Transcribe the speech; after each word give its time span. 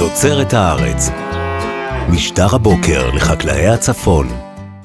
תוצרת 0.00 0.52
הארץ. 0.52 1.10
משטר 2.12 2.54
הבוקר 2.54 3.10
לחקלאי 3.14 3.68
הצפון. 3.68 4.26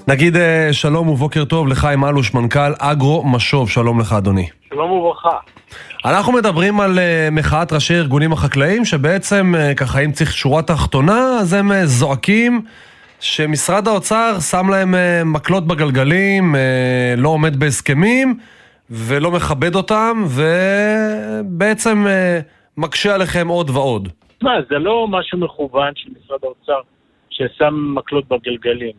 נגיד 0.07 0.37
אה, 0.37 0.69
שלום 0.71 1.09
ובוקר 1.09 1.45
טוב 1.45 1.67
לחיים 1.67 2.05
אלוש, 2.05 2.33
מנכ"ל 2.33 2.73
אגרו 2.79 3.23
משוב, 3.25 3.69
שלום 3.69 3.99
לך 3.99 4.13
אדוני. 4.13 4.47
שלום 4.69 4.91
וברכה. 4.91 5.37
אנחנו 6.05 6.33
מדברים 6.33 6.79
על 6.79 6.99
אה, 6.99 7.29
מחאת 7.31 7.73
ראשי 7.73 7.93
ארגונים 7.93 8.33
החקלאים, 8.33 8.85
שבעצם, 8.85 9.53
אה, 9.57 9.73
ככה 9.75 9.99
אם 9.99 10.11
צריך 10.11 10.33
שורה 10.33 10.61
תחתונה, 10.61 11.37
אז 11.41 11.53
הם 11.53 11.71
זועקים 11.85 12.61
שמשרד 13.19 13.87
האוצר 13.87 14.39
שם 14.39 14.69
להם 14.69 14.95
מקלות 15.25 15.67
בגלגלים, 15.67 16.55
לא 17.17 17.29
עומד 17.29 17.59
בהסכמים 17.59 18.37
ולא 18.89 19.31
מכבד 19.31 19.75
אותם, 19.75 20.25
ובעצם 20.27 22.05
מקשה 22.77 23.13
עליכם 23.15 23.47
עוד 23.47 23.69
ועוד. 23.69 24.09
תשמע, 24.37 24.51
זה 24.69 24.79
לא 24.79 25.07
משהו 25.09 25.37
מכוון 25.37 25.91
של 25.95 26.09
משרד 26.09 26.39
האוצר 26.43 26.81
ששם 27.29 27.93
מקלות 27.95 28.27
בגלגלים, 28.27 28.93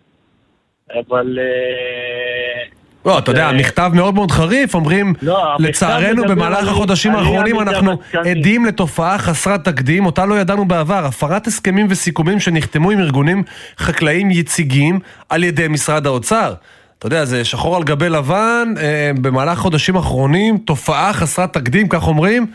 אבל... 0.95 1.39
אה, 1.39 2.77
לא, 3.07 3.19
אתה 3.19 3.31
יודע, 3.31 3.53
מכתב 3.53 3.91
מאוד 3.95 4.15
מאוד 4.15 4.31
חריף, 4.31 4.75
אומרים, 4.75 5.15
לא, 5.23 5.57
לצערנו 5.59 6.23
במהלך 6.25 6.69
החודשים 6.69 7.15
האחרונים 7.15 7.61
אנחנו 7.61 7.99
עדים 8.25 8.65
לתופעה 8.65 9.19
חסרת 9.19 9.65
תקדים, 9.65 10.07
אותה 10.07 10.27
לא 10.27 10.35
ידענו 10.35 10.69
בעבר, 10.69 11.05
הפרת 11.05 11.47
הסכמים 11.47 11.87
וסיכומים 11.91 12.41
שנחתמו 12.41 12.91
עם 12.91 12.99
ארגונים 12.99 13.43
חקלאיים 13.79 14.31
יציגים 14.31 14.99
על 15.29 15.45
ידי 15.45 15.69
משרד 15.69 16.07
האוצר. 16.07 16.55
אתה 16.99 17.07
יודע, 17.07 17.25
זה 17.25 17.45
שחור 17.45 17.77
על 17.77 17.83
גבי 17.83 18.09
לבן, 18.09 18.75
אה, 18.79 19.11
במהלך 19.21 19.59
החודשים 19.59 19.97
האחרונים, 19.97 20.59
תופעה 20.59 21.13
חסרת 21.13 21.53
תקדים, 21.53 21.89
כך 21.89 22.07
אומרים. 22.07 22.47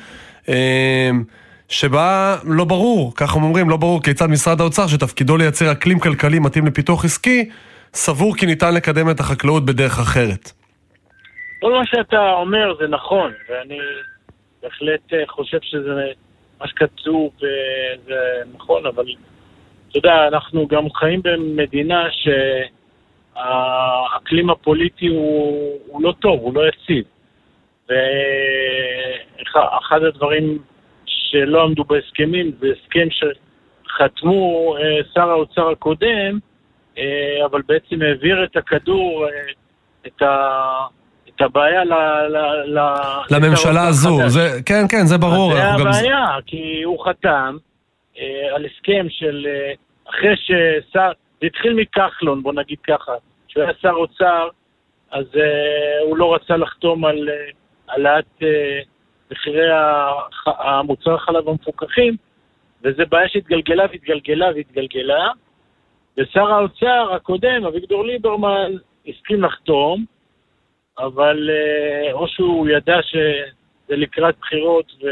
אה, 1.72 1.76
שבה 1.76 2.36
לא 2.44 2.66
ברור, 2.66 3.16
ככה 3.16 3.36
אומרים, 3.36 3.70
לא 3.70 3.78
ברור 3.78 4.04
כיצד 4.04 4.28
משרד 4.28 4.62
האוצר, 4.62 4.88
שתפקידו 4.88 5.38
לייצר 5.38 5.72
אקלים 5.72 6.00
כלכלי 6.00 6.40
מתאים 6.40 6.66
לפיתוח 6.66 7.06
עסקי, 7.06 7.50
סבור 7.94 8.36
כי 8.36 8.46
ניתן 8.46 8.74
לקדם 8.74 9.10
את 9.10 9.20
החקלאות 9.20 9.66
בדרך 9.66 10.00
אחרת. 10.00 10.52
כל 11.62 11.72
מה 11.72 11.86
שאתה 11.86 12.32
אומר 12.32 12.76
זה 12.80 12.88
נכון, 12.88 13.32
ואני 13.50 13.78
בהחלט 14.64 15.14
אה, 15.14 15.24
חושב 15.28 15.58
שזה 15.62 16.12
מה 16.60 16.68
שכתוב 16.68 17.32
וזה 17.38 18.42
נכון, 18.56 18.86
אבל 18.86 19.06
אתה 19.90 19.98
יודע, 19.98 20.28
אנחנו 20.28 20.68
גם 20.68 20.90
חיים 20.90 21.22
במדינה 21.24 22.04
שהאקלים 23.34 24.50
הפוליטי 24.50 25.08
הוא, 25.08 25.80
הוא 25.88 26.04
לא 26.04 26.14
טוב, 26.20 26.40
הוא 26.40 26.54
לא 26.54 26.62
יציב. 26.68 27.04
ואחד 27.90 30.04
הדברים 30.04 30.60
שלא 31.32 31.64
עמדו 31.64 31.84
בהסכמים, 31.84 32.52
זה 32.60 32.68
הסכם 32.68 33.08
שחתמו 33.12 34.76
אה, 34.78 35.04
שר 35.14 35.30
האוצר 35.30 35.70
הקודם, 35.70 36.40
אה, 36.98 37.46
אבל 37.46 37.62
בעצם 37.68 38.02
העביר 38.02 38.44
את 38.44 38.58
הכדור, 38.58 39.26
אה, 39.26 39.32
את, 40.08 40.22
ה, 40.22 40.86
את 41.30 41.42
הבעיה 41.42 41.84
ל, 41.84 41.94
ל, 42.30 42.38
ל, 42.66 42.80
לממשלה 43.32 43.88
הזו. 43.88 44.30
זה, 44.30 44.50
כן, 44.66 44.84
כן, 44.90 45.06
זה 45.06 45.18
ברור. 45.18 45.54
זה 45.54 45.64
הבעיה, 45.64 46.26
גם... 46.36 46.42
כי 46.46 46.82
הוא 46.84 47.06
חתם 47.06 47.58
על 48.56 48.66
הסכם 48.66 49.06
של... 49.10 49.48
אחרי 50.10 50.36
ששר... 50.36 51.12
זה 51.42 51.48
התחיל 51.48 51.74
מכחלון, 51.74 52.44
בוא 52.44 52.54
נגיד 52.54 52.78
ככה. 52.88 53.12
כשהוא 53.48 53.64
היה 53.64 53.74
שר 53.82 53.90
אוצר, 53.90 54.48
אז 55.12 55.26
uh, 55.34 55.40
הוא 56.06 56.18
לא 56.18 56.36
רצה 56.36 56.58
לחתום 56.58 57.06
על 57.06 57.30
העלאת 57.88 58.26
uh, 58.40 58.44
מחירי 59.32 59.68
המוצרי 60.46 61.14
החלב 61.14 61.50
המפוקחים, 61.50 62.16
וזו 62.84 63.04
בעיה 63.10 63.30
שהתגלגלה 63.30 63.84
והתגלגלה 63.92 64.48
והתגלגלה. 64.56 65.28
ושר 66.18 66.52
האוצר 66.52 67.14
הקודם, 67.16 67.66
אביגדור 67.68 68.06
ליברמן, 68.06 68.72
הסכים 69.08 69.44
לחתום, 69.44 70.06
אבל 71.00 71.50
אה, 71.50 72.14
או 72.14 72.28
שהוא 72.28 72.68
ידע 72.70 72.98
שזה 73.04 73.96
לקראת 73.96 74.36
בחירות 74.42 74.92
ו... 75.04 75.08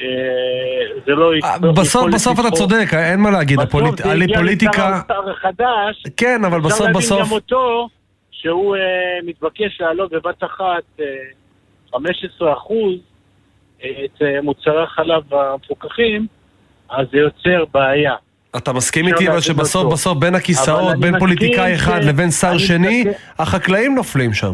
אה, 0.00 1.00
זה 1.06 1.12
לא... 1.12 1.32
בסוף, 1.74 2.06
בסוף 2.14 2.40
אתה 2.40 2.50
צודק, 2.50 2.86
אין 2.94 3.20
מה 3.20 3.30
להגיד, 3.30 3.60
הפוליטיקה... 3.60 4.02
בסוף 4.02 4.06
זה 4.06 4.12
הגיע 4.12 4.42
לשר 4.42 4.82
האוצר 4.82 5.30
החדש, 5.30 6.02
כן, 6.16 6.44
אבל 6.44 6.60
בסוף, 6.60 6.88
בסוף... 6.88 6.96
אפשר 6.96 7.14
להבין 7.14 7.30
גם 7.30 7.32
אותו, 7.32 7.88
שהוא 8.30 8.76
אה, 8.76 8.82
מתבקש 9.22 9.80
לעלות 9.80 10.12
בבת 10.12 10.44
אחת 10.44 11.00
15% 11.94 11.96
את 13.80 14.22
אה, 14.22 14.40
מוצרי 14.42 14.82
החלב 14.82 15.34
המפוקחים, 15.34 16.26
אז 16.88 17.06
זה 17.12 17.18
יוצר 17.18 17.64
בעיה. 17.72 18.14
אתה 18.56 18.72
מסכים 18.72 19.08
איתי 19.08 19.28
אבל 19.28 19.40
שבסוף 19.40 19.92
בסוף 19.92 20.18
בין 20.18 20.34
הכיסאות, 20.34 21.00
בין 21.00 21.18
פוליטיקאי 21.18 21.74
אחד 21.74 22.04
לבין 22.04 22.30
שר 22.30 22.58
שני, 22.58 23.04
החקלאים 23.38 23.94
נופלים 23.94 24.32
שם. 24.32 24.52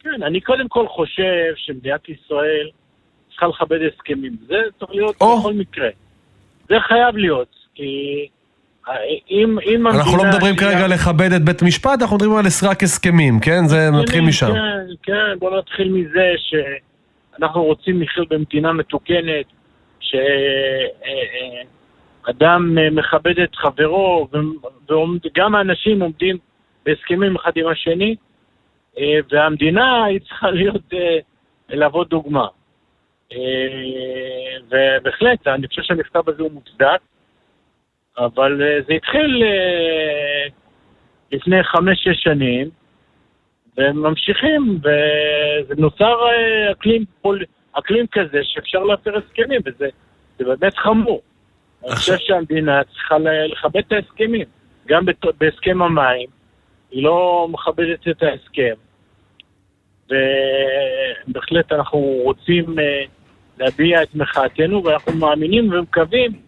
כן, 0.00 0.22
אני 0.22 0.40
קודם 0.40 0.68
כל 0.68 0.88
חושב 0.88 1.52
שמדינת 1.56 2.08
ישראל 2.08 2.70
צריכה 3.30 3.46
לכבד 3.46 3.78
הסכמים. 3.92 4.36
זה 4.46 4.56
צריך 4.78 4.90
להיות 4.90 5.16
בכל 5.16 5.52
מקרה. 5.54 5.88
זה 6.68 6.74
חייב 6.88 7.16
להיות, 7.16 7.56
כי 7.74 8.26
אם, 9.30 9.58
אם 9.66 9.86
המדינה... 9.86 10.04
אנחנו 10.04 10.16
לא 10.16 10.24
מדברים 10.24 10.56
כרגע 10.56 10.86
לכבד 10.86 11.32
את 11.32 11.42
בית 11.42 11.62
המשפט, 11.62 12.02
אנחנו 12.02 12.16
מדברים 12.16 12.36
על 12.36 12.44
רק 12.68 12.82
הסכמים, 12.82 13.40
כן? 13.40 13.66
זה 13.66 13.90
נתחיל 13.90 14.24
משם. 14.24 14.46
כן, 14.46 14.86
כן, 15.02 15.38
בוא 15.38 15.58
נתחיל 15.58 15.92
מזה 15.92 16.32
שאנחנו 16.36 17.64
רוצים 17.64 18.02
לחיות 18.02 18.28
במדינה 18.28 18.72
מתוקנת, 18.72 19.46
שאדם 22.30 22.78
מכבד 22.92 23.38
את 23.38 23.54
חברו, 23.56 24.28
וגם 25.24 25.54
האנשים 25.54 26.02
עומדים 26.02 26.36
בהסכמים 26.86 27.36
אחד 27.36 27.52
עם 27.56 27.68
השני, 27.68 28.16
והמדינה 29.30 30.04
היא 30.04 30.20
צריכה 30.20 30.50
להיות, 30.50 30.82
להוות 31.68 32.08
דוגמה. 32.08 32.46
ובהחלט, 34.68 35.46
אני 35.46 35.68
חושב 35.68 35.82
שהמכתב 35.82 36.28
הזה 36.28 36.42
הוא 36.42 36.50
מוצדק. 36.52 37.00
אבל 38.18 38.62
אה, 38.62 38.78
זה 38.86 38.94
התחיל 38.94 39.42
אה, 39.42 40.46
לפני 41.32 41.62
חמש-שש 41.64 42.22
שנים, 42.22 42.70
וממשיכים, 43.78 44.78
וזה 44.78 45.74
נוצר 45.78 46.16
אה, 46.26 46.72
אקלים, 46.72 47.04
פול... 47.22 47.44
אקלים 47.72 48.06
כזה 48.12 48.38
שאפשר 48.42 48.84
להפר 48.84 49.18
הסכמים, 49.18 49.60
וזה 49.66 49.88
באמת 50.38 50.76
חמור. 50.76 51.22
אני 51.84 51.96
חושב 51.96 52.16
שהמדינה 52.18 52.84
צריכה 52.84 53.16
לכבד 53.52 53.82
את 53.86 53.92
ההסכמים. 53.92 54.46
גם 54.86 55.04
בהסכם 55.40 55.82
המים, 55.82 56.28
היא 56.90 57.02
לא 57.02 57.48
מכבדת 57.50 58.08
את 58.08 58.22
ההסכם. 58.22 58.74
ובהחלט 60.08 61.72
אנחנו 61.72 61.98
רוצים 61.98 62.76
להביע 63.58 64.02
את 64.02 64.14
מחאתנו, 64.14 64.84
ואנחנו 64.84 65.12
מאמינים 65.12 65.72
ומקווים 65.72 66.43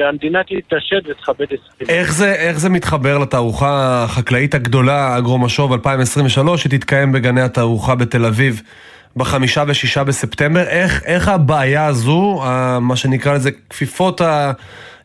שהמדינה 0.00 0.44
תתעשת 0.44 1.02
ותכבד 1.08 1.46
הסכמים. 1.52 1.88
איך 1.88 2.12
זה, 2.12 2.34
איך 2.34 2.58
זה 2.58 2.68
מתחבר 2.68 3.18
לתערוכה 3.18 4.04
החקלאית 4.04 4.54
הגדולה, 4.54 5.18
אגרו-משוב 5.18 5.72
2023, 5.72 6.62
שתתקיים 6.62 7.12
בגני 7.12 7.40
התערוכה 7.40 7.94
בתל 7.94 8.24
אביב 8.24 8.62
בחמישה 9.16 9.64
ושישה 9.68 10.04
בספטמבר? 10.04 10.60
איך, 10.60 11.02
איך 11.06 11.28
הבעיה 11.28 11.86
הזו, 11.86 12.40
מה 12.80 12.96
שנקרא 12.96 13.34
לזה 13.34 13.50
כפיפות 13.70 14.20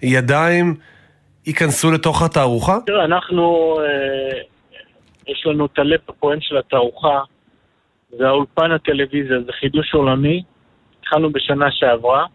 הידיים, 0.02 0.76
ייכנסו 1.46 1.92
לתוך 1.92 2.22
התערוכה? 2.22 2.78
תראה, 2.86 3.06
אנחנו, 3.06 3.76
אה, 3.80 4.40
יש 5.28 5.44
לנו 5.46 5.66
את 5.66 5.80
הלב 5.80 6.00
הפועם 6.10 6.40
של 6.42 6.58
התערוכה, 6.58 7.20
זה 8.18 8.28
האולפן 8.28 8.72
הטלוויזיה, 8.72 9.38
זה 9.46 9.52
חידוש 9.60 9.94
עולמי. 9.94 10.44
התחלנו 11.00 11.32
בשנה 11.32 11.66
שעברה. 11.72 12.26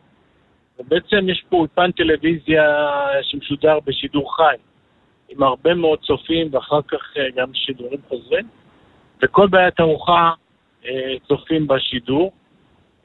ובעצם 0.81 1.29
יש 1.29 1.45
פה 1.49 1.57
אולפן 1.57 1.91
טלוויזיה 1.91 2.62
שמשודר 3.23 3.79
בשידור 3.85 4.37
חי, 4.37 4.56
עם 5.29 5.43
הרבה 5.43 5.75
מאוד 5.75 5.99
צופים 5.99 6.49
ואחר 6.53 6.82
כך 6.82 7.17
אה, 7.17 7.23
גם 7.37 7.55
שידורים 7.55 7.99
חוזרים, 8.09 8.49
וכל 9.23 9.47
בעיית 9.47 9.81
ארוחה 9.81 10.31
אה, 10.87 11.15
צופים 11.29 11.67
בשידור. 11.67 12.32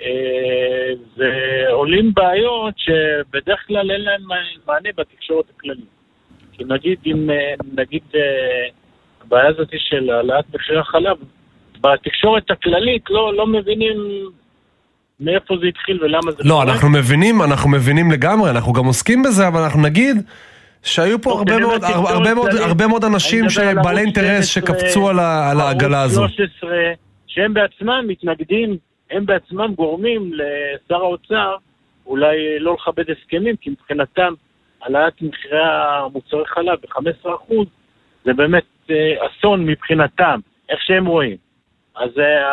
אה, 0.01 0.91
ועולים 1.17 2.13
בעיות 2.13 2.73
שבדרך 2.77 3.67
כלל 3.67 3.91
אין 3.91 4.01
להם 4.01 4.21
מענה 4.65 4.89
בתקשורת 4.97 5.45
הכללית. 5.55 5.85
כי 6.53 6.63
נגיד 6.63 6.99
אם, 7.05 7.29
נגיד, 7.73 8.03
הבעיה 9.21 9.47
הזאת 9.47 9.69
של 9.77 10.09
העלאת 10.09 10.45
מחירי 10.55 10.79
החלב, 10.79 11.17
בתקשורת 11.81 12.51
הכללית 12.51 13.09
לא, 13.09 13.33
לא 13.33 13.47
מבינים 13.47 14.29
מאיפה 15.19 15.55
זה 15.61 15.67
התחיל 15.67 16.03
ולמה 16.03 16.31
זה 16.31 16.43
לא, 16.43 16.63
אנחנו 16.63 16.89
מבינים, 16.89 17.41
אנחנו 17.41 17.69
מבינים 17.69 18.11
לגמרי, 18.11 18.49
אנחנו 18.49 18.73
גם 18.73 18.85
עוסקים 18.85 19.23
בזה, 19.23 19.47
אבל 19.47 19.61
אנחנו 19.61 19.81
נגיד 19.81 20.17
שהיו 20.83 21.21
פה 21.21 21.31
הרבה 21.31 21.59
מאוד, 21.59 21.83
הרבה, 21.83 22.33
מאוד, 22.33 22.49
הרבה 22.55 22.87
מאוד 22.87 23.03
אנשים 23.03 23.49
שבעלי 23.49 24.01
אינטרס 24.01 24.45
שקפצו 24.45 25.09
על, 25.09 25.19
על 25.19 25.59
העגלה 25.59 26.01
הזו. 26.01 26.27
13, 26.27 26.69
שהם 27.27 27.53
בעצמם 27.53 28.05
מתנגדים, 28.07 28.77
הם 29.11 29.25
בעצמם 29.25 29.73
גורמים 29.75 30.31
לשר 30.33 30.95
האוצר 30.95 31.55
אולי 32.05 32.59
לא 32.59 32.73
לכבד 32.73 33.05
הסכמים, 33.09 33.55
כי 33.55 33.69
מבחינתם 33.69 34.33
העלאת 34.81 35.21
מחירי 35.21 35.59
המוצרי 35.63 36.45
חלב 36.45 36.79
ב-15% 36.81 37.53
זה 38.25 38.33
באמת 38.33 38.63
אה, 38.89 38.95
אסון 39.27 39.65
מבחינתם, 39.65 40.39
איך 40.69 40.79
שהם 40.81 41.05
רואים. 41.05 41.37
אז 41.95 42.09
אה, 42.19 42.51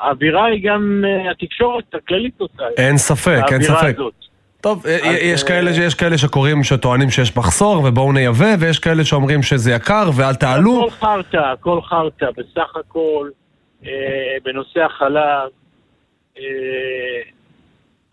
האווירה 0.00 0.44
היא 0.44 0.68
גם 0.70 1.04
אה, 1.06 1.30
התקשורת 1.30 1.94
הכללית 1.94 2.40
אותה. 2.40 2.64
אין 2.76 2.98
ספק, 2.98 3.42
אין 3.52 3.62
ספק. 3.62 3.94
הזאת. 3.98 4.14
טוב, 4.60 4.86
אז, 4.86 5.16
יש, 5.22 5.42
כאלה, 5.42 5.70
יש 5.70 5.94
כאלה 5.94 6.18
שקוראים, 6.18 6.64
שטוענים 6.64 7.10
שיש 7.10 7.36
מחסור 7.36 7.84
ובואו 7.84 8.12
נייבא, 8.12 8.54
ויש 8.60 8.78
כאלה 8.78 9.04
שאומרים 9.04 9.42
שזה 9.42 9.72
יקר 9.72 10.10
ואל 10.16 10.34
תעלו. 10.34 10.86
הכל 10.86 10.90
חרטא, 10.90 11.36
הכל 11.36 11.80
חרטא. 11.82 12.26
בסך 12.36 12.76
הכל, 12.76 13.30
אה, 13.86 13.90
בנושא 14.44 14.80
החלב, 14.80 15.50
אה, 16.38 16.42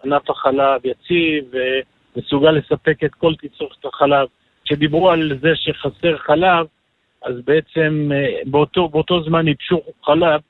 ענף 0.03 0.29
החלב 0.29 0.81
יציב, 0.83 1.43
ומסוגל 2.15 2.51
לספק 2.51 3.03
את 3.05 3.13
כל 3.13 3.33
תצרוכת 3.41 3.85
החלב. 3.85 4.27
כשדיברו 4.65 5.11
על 5.11 5.39
זה 5.41 5.49
שחסר 5.55 6.17
חלב, 6.17 6.65
אז 7.25 7.35
בעצם 7.45 8.09
אה, 8.13 8.41
באותו, 8.45 8.89
באותו 8.89 9.23
זמן 9.23 9.47
ייבשו 9.47 9.81
חלב, 10.05 10.41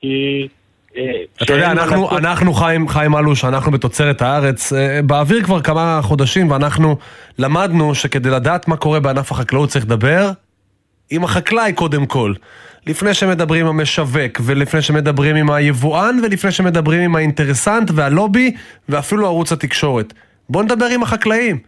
כי... 0.00 0.48
אה, 0.96 1.02
אתה 1.42 1.52
יודע, 1.52 1.70
אנחנו, 1.70 2.18
אנחנו 2.18 2.54
חיים, 2.54 2.88
חיים 2.88 3.16
אלוש, 3.16 3.44
אנחנו 3.44 3.72
בתוצרת 3.72 4.22
הארץ, 4.22 4.72
אה, 4.72 5.02
באוויר 5.02 5.42
כבר 5.42 5.60
כמה 5.60 6.00
חודשים, 6.02 6.50
ואנחנו 6.50 6.96
למדנו 7.38 7.94
שכדי 7.94 8.30
לדעת 8.30 8.68
מה 8.68 8.76
קורה 8.76 9.00
בענף 9.00 9.32
החקלאות 9.32 9.68
צריך 9.68 9.84
לדבר 9.84 10.30
עם 11.10 11.24
החקלאי 11.24 11.72
קודם 11.72 12.06
כל. 12.06 12.34
לפני 12.86 13.14
שמדברים 13.14 13.66
עם 13.66 13.80
המשווק, 13.80 14.40
ולפני 14.40 14.82
שמדברים 14.82 15.36
עם 15.36 15.50
היבואן, 15.50 16.20
ולפני 16.22 16.52
שמדברים 16.52 17.00
עם 17.00 17.16
האינטרסנט 17.16 17.90
והלובי, 17.94 18.54
ואפילו 18.88 19.26
ערוץ 19.26 19.52
התקשורת. 19.52 20.12
בואו 20.48 20.64
נדבר 20.64 20.86
עם 20.86 21.02
החקלאים. 21.02 21.58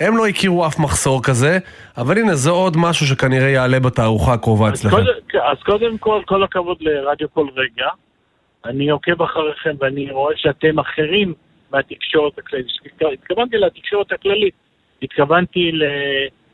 הם 0.00 0.16
לא 0.16 0.26
הכירו 0.26 0.66
אף 0.66 0.78
מחסור 0.78 1.22
כזה, 1.22 1.58
אבל 1.96 2.18
הנה, 2.18 2.34
זה 2.34 2.50
עוד 2.50 2.76
משהו 2.76 3.06
שכנראה 3.06 3.48
יעלה 3.48 3.80
בתערוכה 3.80 4.32
הקרובה 4.32 4.68
אצלכם. 4.68 4.96
אז 5.50 5.58
קודם 5.64 5.98
כל, 5.98 6.22
כל 6.26 6.42
הכבוד 6.42 6.76
לרדיו 6.80 7.28
כל 7.34 7.46
רגע. 7.56 7.88
אני 8.64 8.90
עוקב 8.90 9.22
אחריכם 9.22 9.74
ואני 9.80 10.10
רואה 10.10 10.36
שאתם 10.36 10.78
אחרים 10.78 11.34
מהתקשורת 11.72 12.38
הכללית. 12.38 12.66
התכוונתי 13.12 13.56
לתקשורת 13.56 14.12
הכללית, 14.12 14.54
התכוונתי 15.02 15.72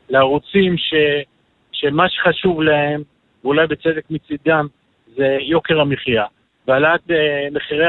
לערוצים 0.09 0.77
ש, 0.77 0.93
שמה 1.71 2.09
שחשוב 2.09 2.61
להם, 2.61 3.03
ואולי 3.43 3.67
בצדק 3.67 4.03
מצידם, 4.09 4.67
זה 5.15 5.37
יוקר 5.41 5.79
המחיה. 5.79 6.25
והעלאת 6.67 7.01
uh, 7.01 7.13
מחירי 7.51 7.85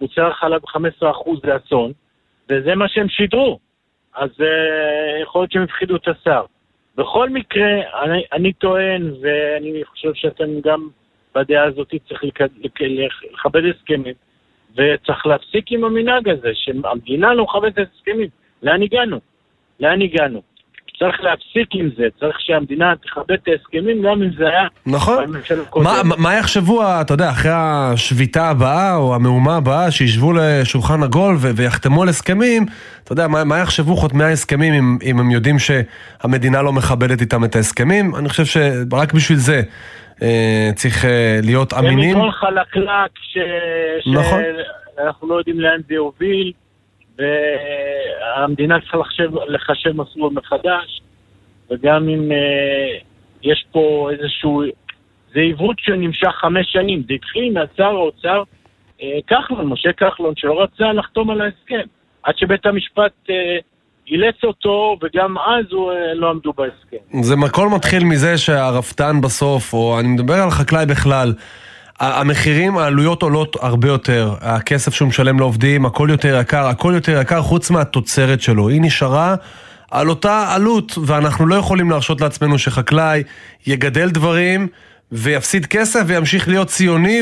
מוצרי 0.00 0.30
החלב 0.30 0.60
ב-15% 0.60 1.46
זה 1.46 1.56
אסון, 1.56 1.92
וזה 2.50 2.74
מה 2.74 2.88
שהם 2.88 3.08
שידרו. 3.08 3.58
אז 4.14 4.30
uh, 4.30 5.22
יכול 5.22 5.40
להיות 5.40 5.52
שהם 5.52 5.62
הפחידו 5.62 5.96
את 5.96 6.08
השר. 6.08 6.44
בכל 6.96 7.30
מקרה, 7.30 8.02
אני, 8.02 8.22
אני 8.32 8.52
טוען, 8.52 9.12
ואני 9.20 9.84
חושב 9.84 10.14
שאתם 10.14 10.60
גם 10.60 10.88
בדעה 11.34 11.64
הזאת 11.64 11.94
צריך 12.08 12.24
לכבד 12.24 13.62
הסכמים, 13.64 14.14
וצריך 14.76 15.26
להפסיק 15.26 15.72
עם 15.72 15.84
המנהג 15.84 16.28
הזה, 16.28 16.50
שהמדינה 16.54 17.34
לא 17.34 17.44
מכבדת 17.44 17.78
הסכמים. 17.78 18.28
לאן 18.62 18.82
הגענו? 18.82 19.20
לאן 19.80 20.02
הגענו? 20.02 20.42
צריך 21.02 21.20
להפסיק 21.20 21.68
עם 21.74 21.88
זה, 21.96 22.04
צריך 22.20 22.36
שהמדינה 22.40 22.92
תכבד 23.02 23.32
את 23.32 23.48
ההסכמים 23.48 24.02
גם 24.02 24.22
אם 24.22 24.30
זה 24.38 24.48
היה... 24.48 24.66
נכון. 24.86 25.24
מה, 25.76 26.00
מה 26.18 26.34
יחשבו, 26.34 26.82
אתה 27.00 27.14
יודע, 27.14 27.30
אחרי 27.30 27.52
השביתה 27.54 28.48
הבאה 28.48 28.96
או 28.96 29.14
המהומה 29.14 29.56
הבאה, 29.56 29.90
שישבו 29.90 30.32
לשולחן 30.32 31.02
עגול 31.02 31.36
ויחתמו 31.56 32.02
על 32.02 32.08
הסכמים, 32.08 32.66
אתה 33.04 33.12
יודע, 33.12 33.28
מה, 33.28 33.44
מה 33.44 33.58
יחשבו 33.58 33.96
חותמי 33.96 34.24
ההסכמים 34.24 34.74
אם, 34.74 34.98
אם 35.02 35.20
הם 35.20 35.30
יודעים 35.30 35.56
שהמדינה 35.58 36.62
לא 36.62 36.72
מכבדת 36.72 37.20
איתם 37.20 37.44
את 37.44 37.56
ההסכמים? 37.56 38.16
אני 38.16 38.28
חושב 38.28 38.44
שרק 38.44 39.12
בשביל 39.12 39.38
זה 39.38 39.62
אה, 40.22 40.70
צריך 40.74 41.04
אה, 41.04 41.38
להיות 41.42 41.72
אמינים. 41.72 42.12
זה 42.12 42.18
מכל 42.18 42.30
חלקלק 42.30 43.10
ש... 43.14 43.38
נכון. 44.06 44.42
שאנחנו 44.96 45.28
לא 45.28 45.34
יודעים 45.34 45.60
לאן 45.60 45.80
זה 45.88 45.94
יוביל. 45.94 46.52
והמדינה 47.22 48.80
צריכה 48.80 48.98
לחשב, 48.98 49.30
לחשב 49.48 49.90
מסלול 49.92 50.32
מחדש, 50.32 51.02
וגם 51.70 52.08
אם 52.08 52.32
אה, 52.32 52.98
יש 53.42 53.66
פה 53.72 54.10
איזשהו... 54.12 54.62
זה 55.34 55.40
עיוות 55.40 55.76
שנמשך 55.78 56.28
חמש 56.40 56.72
שנים, 56.72 57.02
זה 57.08 57.14
התחיל 57.14 57.52
מהשר 57.52 57.84
האוצר 57.84 58.42
אה, 59.02 59.18
כחלון, 59.26 59.66
משה 59.66 59.92
כחלון, 59.92 60.34
שלא 60.36 60.62
רצה 60.62 60.92
לחתום 60.92 61.30
על 61.30 61.40
ההסכם, 61.40 61.86
עד 62.22 62.38
שבית 62.38 62.66
המשפט 62.66 63.12
אה, 63.30 63.58
אילץ 64.08 64.44
אותו, 64.44 64.96
וגם 65.02 65.38
אז 65.38 65.72
הוא, 65.72 65.92
אה, 65.92 66.14
לא 66.14 66.30
עמדו 66.30 66.52
בהסכם. 66.52 67.22
זה 67.22 67.34
הכל 67.46 67.68
מתחיל 67.68 68.04
מזה 68.04 68.38
שהרפתן 68.38 69.20
בסוף, 69.22 69.72
או 69.72 70.00
אני 70.00 70.08
מדבר 70.08 70.34
על 70.34 70.50
חקלאי 70.50 70.86
בכלל, 70.86 71.34
המחירים, 72.02 72.78
העלויות 72.78 73.22
עולות 73.22 73.56
הרבה 73.60 73.88
יותר, 73.88 74.34
הכסף 74.40 74.94
שהוא 74.94 75.08
משלם 75.08 75.38
לעובדים, 75.38 75.86
הכל 75.86 76.08
יותר 76.10 76.40
יקר, 76.40 76.66
הכל 76.66 76.92
יותר 76.94 77.20
יקר 77.20 77.42
חוץ 77.42 77.70
מהתוצרת 77.70 78.40
שלו. 78.40 78.68
היא 78.68 78.80
נשארה 78.80 79.34
על 79.90 80.08
אותה 80.08 80.46
עלות, 80.54 80.98
ואנחנו 81.06 81.46
לא 81.46 81.54
יכולים 81.54 81.90
להרשות 81.90 82.20
לעצמנו 82.20 82.58
שחקלאי 82.58 83.22
יגדל 83.66 84.10
דברים 84.10 84.68
ויפסיד 85.12 85.66
כסף 85.66 86.00
וימשיך 86.06 86.48
להיות 86.48 86.68
ציוני 86.68 87.20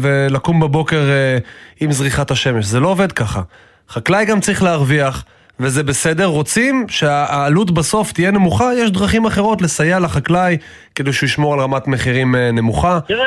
ולקום 0.00 0.60
בבוקר 0.60 1.02
uh, 1.02 1.44
עם 1.80 1.92
זריחת 1.92 2.30
השמש. 2.30 2.66
זה 2.66 2.80
לא 2.80 2.88
עובד 2.88 3.12
ככה. 3.12 3.42
חקלאי 3.88 4.24
גם 4.24 4.40
צריך 4.40 4.62
להרוויח. 4.62 5.24
וזה 5.60 5.82
בסדר, 5.82 6.24
רוצים 6.24 6.86
שהעלות 6.88 7.70
בסוף 7.70 8.12
תהיה 8.12 8.30
נמוכה, 8.30 8.70
יש 8.78 8.90
דרכים 8.90 9.26
אחרות 9.26 9.62
לסייע 9.62 9.98
לחקלאי 9.98 10.56
כדי 10.94 11.12
שהוא 11.12 11.26
ישמור 11.26 11.54
על 11.54 11.60
רמת 11.60 11.88
מחירים 11.88 12.34
אה, 12.34 12.50
נמוכה. 12.50 12.98
תראה, 13.08 13.26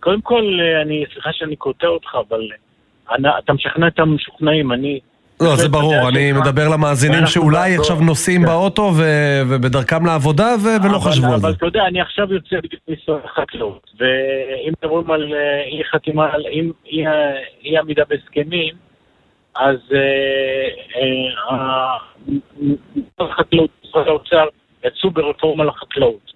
קודם 0.00 0.20
כל, 0.20 0.58
אני, 0.82 1.04
סליחה 1.12 1.30
שאני 1.32 1.56
קוטע 1.56 1.86
אותך, 1.86 2.14
אבל 2.28 2.48
אני, 3.10 3.28
אתה 3.38 3.52
משכנע 3.52 3.86
את 3.86 3.98
המשוכנעים, 3.98 4.72
אני... 4.72 5.00
לא, 5.40 5.56
זה 5.56 5.68
ברור, 5.68 6.08
אני 6.08 6.32
מדבר 6.32 6.68
למאזינים 6.68 7.26
שאולי 7.26 7.76
עכשיו 7.76 7.96
נוסעים 8.00 8.40
כן. 8.40 8.46
באוטו 8.46 8.92
ובדרכם 9.48 10.06
לעבודה 10.06 10.54
ולא 10.64 10.98
חשבו 10.98 11.32
על 11.32 11.40
זה. 11.40 11.46
אבל 11.46 11.56
אתה 11.56 11.66
יודע, 11.66 11.86
אני 11.86 12.00
עכשיו 12.00 12.34
יוצא 12.34 12.56
בדיוק 12.62 12.82
משרד 12.88 13.20
החקלאות, 13.24 13.90
ואם 14.00 14.72
מדברים 14.82 15.10
על 15.10 15.34
אה, 15.34 15.62
אי 15.62 15.84
חתימה, 15.84 16.32
על 16.32 16.42
אי 17.64 17.78
עמידה 17.78 18.02
בהסכמים, 18.08 18.74
אז 19.56 19.76
אה, 19.94 19.98
אה, 21.50 21.96
החקלאות, 23.20 23.70
משרד 23.84 24.08
האוצר, 24.08 24.44
יצאו 24.84 25.10
ברפורמה 25.10 25.64
לחקלאות. 25.64 26.32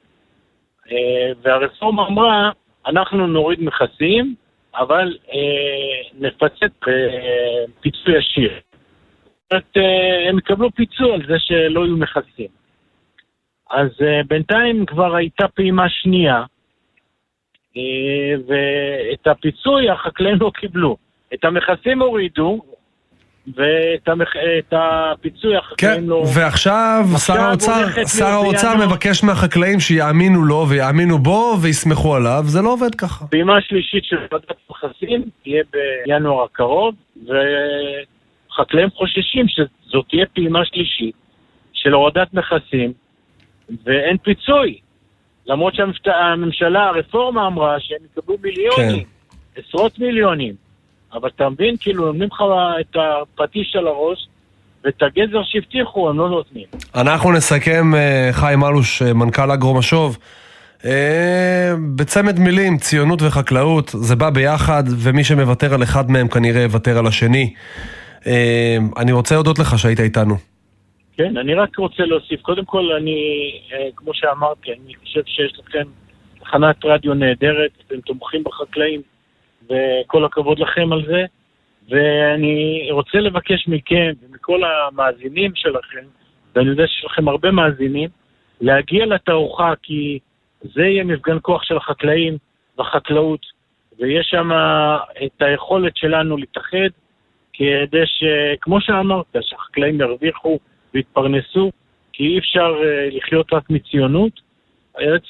והרפורמה 1.42 2.06
אמרה, 2.06 2.50
אנחנו 2.86 3.26
נוריד 3.26 3.62
מכסים, 3.62 4.34
אבל 4.74 5.16
אה, 5.32 6.22
בפיצוי 6.82 8.14
אה, 8.14 8.18
ישיר. 8.18 8.52
זאת 8.52 9.52
אומרת, 9.52 9.76
אה, 9.76 10.28
הם 10.28 10.38
יקבלו 10.38 10.70
פיצוי 10.70 11.12
על 11.14 11.26
זה 11.26 11.38
שלא 11.38 11.84
יהיו 11.84 11.96
מכסים. 11.96 12.48
אז 13.70 13.88
אה, 14.02 14.20
בינתיים 14.28 14.86
כבר 14.86 15.14
הייתה 15.14 15.48
פעימה 15.48 15.88
שנייה, 15.88 16.44
אה, 17.76 18.34
ואת 18.46 19.26
הפיצוי 19.26 19.90
החקלאים 19.90 20.36
לא 20.40 20.50
קיבלו. 20.54 20.96
את 21.34 21.44
המכסים 21.44 22.02
הורידו, 22.02 22.60
ואת 23.54 24.08
המח... 24.08 24.28
הפיצוי 24.72 25.56
החקלאים 25.56 26.00
כן, 26.00 26.04
לא... 26.04 26.24
ועכשיו 26.34 27.04
שר 27.26 27.40
האוצר, 27.40 27.86
שר 28.18 28.26
האוצר 28.26 28.86
מבקש 28.86 29.24
מהחקלאים 29.24 29.80
שיאמינו 29.80 30.44
לו 30.44 30.66
ויאמינו 30.68 31.18
בו 31.18 31.56
ויסמכו 31.62 32.14
עליו, 32.14 32.42
זה 32.46 32.62
לא 32.62 32.72
עובד 32.72 32.94
ככה. 32.94 33.26
פעימה 33.26 33.60
שלישית 33.60 34.04
של 34.04 34.16
ועדת 34.32 34.56
מכסים 34.70 35.24
תהיה 35.42 35.62
בינואר 36.06 36.44
הקרוב, 36.44 36.94
וחקלאים 37.16 38.90
חוששים 38.90 39.46
שזאת 39.48 40.04
תהיה 40.08 40.26
פעימה 40.34 40.64
שלישית 40.64 41.14
של 41.72 41.92
הורדת 41.92 42.34
מכסים, 42.34 42.92
ואין 43.84 44.16
פיצוי. 44.18 44.78
למרות 45.46 45.74
שהממשלה, 45.74 46.88
הרפורמה 46.88 47.46
אמרה 47.46 47.76
שהם 47.80 47.98
יקבלו 48.04 48.36
מיליונים, 48.42 49.04
כן. 49.04 49.60
עשרות 49.60 49.98
מיליונים. 49.98 50.65
אבל 51.16 51.28
אתה 51.36 51.48
מבין, 51.48 51.76
כאילו, 51.80 52.06
נותנים 52.06 52.28
לך 52.32 52.42
את 52.80 52.96
הפטיש 52.96 53.76
על 53.76 53.86
הראש, 53.86 54.28
ואת 54.84 55.02
הגזר 55.02 55.42
שהבטיחו 55.44 56.10
הם 56.10 56.18
לא 56.18 56.28
נותנים. 56.28 56.64
אנחנו 56.94 57.32
נסכם, 57.32 57.94
אה, 57.94 58.28
חיים 58.32 58.64
אלוש, 58.64 59.02
אה, 59.02 59.12
מנכ"ל 59.12 59.50
אגרו 59.50 59.74
משוב. 59.74 60.18
אה, 60.84 61.74
בצמד 61.96 62.38
מילים, 62.38 62.78
ציונות 62.78 63.22
וחקלאות, 63.22 63.88
זה 63.88 64.16
בא 64.16 64.30
ביחד, 64.30 64.82
ומי 64.88 65.24
שמוותר 65.24 65.74
על 65.74 65.82
אחד 65.82 66.10
מהם 66.10 66.28
כנראה 66.28 66.62
יוותר 66.62 66.98
על 66.98 67.06
השני. 67.06 67.54
אני 68.96 69.12
רוצה 69.12 69.34
להודות 69.34 69.58
לך 69.58 69.78
שהיית 69.78 70.00
איתנו. 70.00 70.34
כן, 71.16 71.36
אני 71.36 71.54
רק 71.54 71.76
רוצה 71.76 72.02
להוסיף. 72.02 72.40
קודם 72.40 72.64
כל, 72.64 72.92
אני, 73.00 73.18
כמו 73.96 74.10
שאמרתי, 74.14 74.70
אני 74.72 74.94
חושב 74.94 75.20
שיש 75.26 75.60
לכם 75.66 75.82
תחנת 76.40 76.84
רדיו 76.84 77.14
נהדרת, 77.14 77.70
אתם 77.86 78.00
תומכים 78.00 78.42
בחקלאים. 78.44 79.00
וכל 79.70 80.24
הכבוד 80.24 80.58
לכם 80.58 80.92
על 80.92 81.06
זה. 81.06 81.24
ואני 81.88 82.88
רוצה 82.90 83.18
לבקש 83.18 83.68
מכם 83.68 84.12
ומכל 84.22 84.60
המאזינים 84.64 85.52
שלכם, 85.54 86.04
ואני 86.54 86.68
יודע 86.68 86.86
שיש 86.86 87.04
לכם 87.04 87.28
הרבה 87.28 87.50
מאזינים, 87.50 88.08
להגיע 88.60 89.06
לתערוכה, 89.06 89.72
כי 89.82 90.18
זה 90.62 90.82
יהיה 90.82 91.04
מפגן 91.04 91.36
כוח 91.42 91.62
של 91.62 91.76
החקלאים 91.76 92.36
בחקלאות, 92.78 93.46
ויש 93.98 94.26
שם 94.26 94.50
את 95.24 95.42
היכולת 95.42 95.96
שלנו 95.96 96.36
להתאחד, 96.36 96.88
כדי 97.52 98.02
שכמו 98.06 98.80
שאמרת, 98.80 99.36
שהחקלאים 99.40 100.00
ירוויחו 100.00 100.58
ויתפרנסו, 100.94 101.70
כי 102.12 102.24
אי 102.24 102.38
אפשר 102.38 102.74
אה, 102.84 103.08
לחיות 103.12 103.52
רק 103.52 103.70
מציונות, 103.70 104.46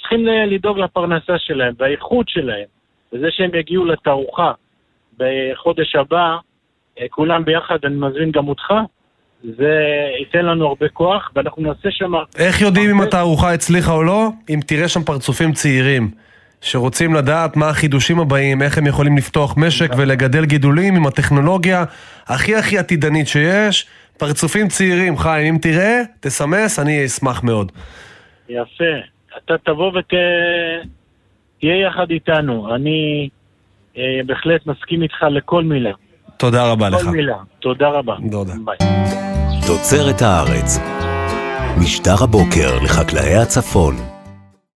צריכים 0.00 0.26
לדאוג 0.26 0.78
לפרנסה 0.78 1.38
שלהם 1.38 1.74
והאיכות 1.78 2.28
שלהם, 2.28 2.75
וזה 3.12 3.26
שהם 3.30 3.54
יגיעו 3.54 3.84
לתערוכה 3.84 4.52
בחודש 5.18 5.96
הבא, 5.96 6.36
אה, 7.00 7.06
כולם 7.10 7.44
ביחד, 7.44 7.78
אני 7.84 7.94
מזמין 7.94 8.30
גם 8.30 8.48
אותך, 8.48 8.72
זה 9.44 9.80
ייתן 10.18 10.44
לנו 10.46 10.66
הרבה 10.66 10.88
כוח, 10.88 11.30
ואנחנו 11.34 11.62
נעשה 11.62 11.90
שם... 11.90 12.12
איך 12.38 12.60
יודעים 12.60 12.90
הרבה... 12.90 13.02
אם 13.02 13.08
התערוכה 13.08 13.52
הצליחה 13.52 13.92
או 13.92 14.02
לא? 14.02 14.28
אם 14.48 14.60
תראה 14.66 14.88
שם 14.88 15.02
פרצופים 15.02 15.52
צעירים. 15.52 16.10
שרוצים 16.60 17.14
לדעת 17.14 17.56
מה 17.56 17.68
החידושים 17.68 18.20
הבאים, 18.20 18.62
איך 18.62 18.78
הם 18.78 18.86
יכולים 18.86 19.16
לפתוח 19.16 19.56
משק 19.56 19.90
ולגדל 19.96 20.44
גידולים 20.44 20.96
עם 20.96 21.06
הטכנולוגיה 21.06 21.84
הכי 22.26 22.56
הכי 22.56 22.78
עתידנית 22.78 23.28
שיש. 23.28 23.86
פרצופים 24.18 24.68
צעירים, 24.68 25.16
חיים, 25.16 25.54
אם 25.54 25.60
תראה, 25.60 26.02
תסמס, 26.20 26.78
אני 26.78 27.06
אשמח 27.06 27.44
מאוד. 27.44 27.72
יפה. 28.48 28.84
אתה 29.44 29.54
תבוא 29.64 29.90
ותהיה 31.58 31.76
יחד 31.86 32.10
איתנו. 32.10 32.74
אני 32.74 33.28
אה, 33.98 34.02
בהחלט 34.26 34.66
מסכים 34.66 35.02
איתך 35.02 35.22
לכל 35.30 35.64
מילה. 35.64 35.90
תודה 36.36 36.72
רבה 36.72 36.88
לך. 36.88 37.00
כל 37.00 37.10
מילה. 37.10 37.36
תודה 37.60 37.88
רבה. 37.88 38.16
תודה. 38.30 38.54
ביי. 38.64 38.76
תוצרת 39.66 40.22
הארץ. 40.22 40.78
משטר 41.80 42.24
הבוקר 42.24 42.84
לחקלאי 42.84 43.34
הצפון. 43.34 44.15